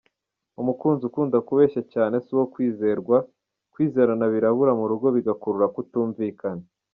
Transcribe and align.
Umukunzi 0.61 1.01
ukunda 1.09 1.37
kubeshya 1.47 1.81
cyane 1.93 2.15
si 2.23 2.29
uwo 2.35 2.45
kwizerwa, 2.53 3.17
kwizerana 3.73 4.25
birabura 4.33 4.71
mu 4.79 4.85
rugo 4.91 5.07
bigakurura 5.15 5.67
kutumvikana. 5.75 6.63